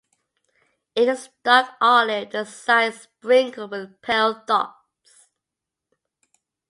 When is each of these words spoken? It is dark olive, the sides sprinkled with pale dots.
It 0.95 1.07
is 1.07 1.29
dark 1.43 1.73
olive, 1.79 2.31
the 2.31 2.43
sides 2.43 3.01
sprinkled 3.01 3.69
with 3.69 4.01
pale 4.01 4.43
dots. 4.47 5.27